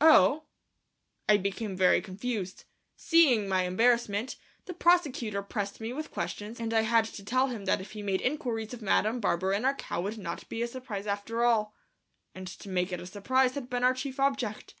"Oh!..." 0.00 0.46
I 1.28 1.36
became 1.36 1.76
very 1.76 2.00
confused. 2.00 2.64
Seeing 2.96 3.48
my 3.48 3.62
embarrassment, 3.62 4.34
the 4.64 4.74
prosecutor 4.74 5.42
pressed 5.44 5.80
me 5.80 5.92
with 5.92 6.10
questions, 6.10 6.58
and 6.58 6.74
I 6.74 6.80
had 6.80 7.04
to 7.04 7.24
tell 7.24 7.46
him 7.46 7.66
that 7.66 7.80
if 7.80 7.92
he 7.92 8.02
made 8.02 8.20
inquiries 8.20 8.74
of 8.74 8.82
Madame 8.82 9.20
Barberin 9.20 9.64
our 9.64 9.76
cow 9.76 10.00
would 10.00 10.18
not 10.18 10.48
be 10.48 10.60
a 10.62 10.66
surprise 10.66 11.06
after 11.06 11.44
all, 11.44 11.72
and 12.34 12.48
to 12.48 12.68
make 12.68 12.90
it 12.92 12.98
a 12.98 13.06
surprise 13.06 13.54
had 13.54 13.70
been 13.70 13.84
our 13.84 13.94
chief 13.94 14.18
object. 14.18 14.74